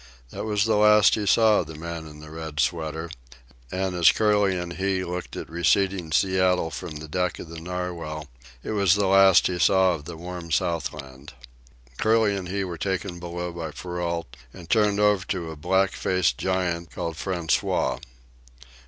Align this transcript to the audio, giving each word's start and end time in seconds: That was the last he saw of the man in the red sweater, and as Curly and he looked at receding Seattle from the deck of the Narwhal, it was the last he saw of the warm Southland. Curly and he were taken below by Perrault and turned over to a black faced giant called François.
That 0.31 0.45
was 0.45 0.65
the 0.65 0.77
last 0.77 1.13
he 1.13 1.27
saw 1.27 1.59
of 1.59 1.67
the 1.67 1.75
man 1.75 2.07
in 2.07 2.21
the 2.21 2.31
red 2.31 2.59
sweater, 2.59 3.11
and 3.71 3.93
as 3.93 4.11
Curly 4.11 4.57
and 4.57 4.73
he 4.73 5.03
looked 5.05 5.35
at 5.35 5.47
receding 5.47 6.11
Seattle 6.11 6.71
from 6.71 6.95
the 6.95 7.07
deck 7.07 7.37
of 7.37 7.49
the 7.49 7.59
Narwhal, 7.59 8.27
it 8.63 8.71
was 8.71 8.95
the 8.95 9.05
last 9.05 9.45
he 9.45 9.59
saw 9.59 9.93
of 9.93 10.05
the 10.05 10.17
warm 10.17 10.49
Southland. 10.49 11.33
Curly 11.99 12.35
and 12.35 12.49
he 12.49 12.63
were 12.63 12.79
taken 12.79 13.19
below 13.19 13.51
by 13.51 13.69
Perrault 13.69 14.35
and 14.51 14.67
turned 14.67 14.99
over 14.99 15.23
to 15.27 15.51
a 15.51 15.55
black 15.55 15.91
faced 15.91 16.35
giant 16.39 16.89
called 16.89 17.13
François. 17.15 18.01